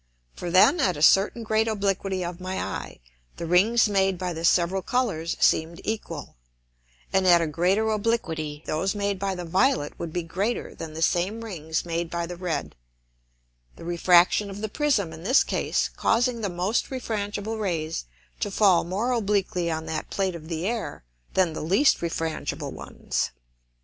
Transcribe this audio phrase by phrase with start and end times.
[0.35, 2.99] For then at a certain great obliquity of my Eye,
[3.37, 6.37] the Rings made by the several Colours seem'd equal,
[7.13, 11.03] and at a greater obliquity those made by the violet would be greater than the
[11.03, 12.75] same Rings made by the red:
[13.75, 18.05] the Refraction of the Prism in this case causing the most refrangible Rays
[18.39, 21.03] to fall more obliquely on that plate of the Air
[21.35, 23.29] than the least refrangible ones.